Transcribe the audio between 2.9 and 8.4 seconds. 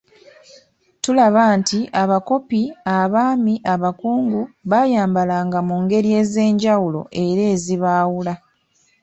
abaami, abakungu, bayambalanga mu ngeri ez‘enjawulo era ezibaawula.